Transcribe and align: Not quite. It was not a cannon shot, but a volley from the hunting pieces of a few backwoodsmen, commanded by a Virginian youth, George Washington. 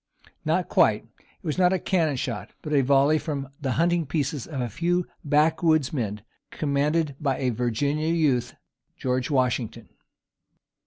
Not 0.43 0.67
quite. 0.67 1.03
It 1.17 1.43
was 1.45 1.59
not 1.59 1.73
a 1.73 1.77
cannon 1.77 2.15
shot, 2.15 2.49
but 2.63 2.73
a 2.73 2.81
volley 2.81 3.19
from 3.19 3.49
the 3.61 3.73
hunting 3.73 4.07
pieces 4.07 4.47
of 4.47 4.59
a 4.59 4.67
few 4.67 5.05
backwoodsmen, 5.23 6.21
commanded 6.49 7.15
by 7.19 7.37
a 7.37 7.51
Virginian 7.51 8.15
youth, 8.15 8.55
George 8.97 9.29
Washington. 9.29 9.89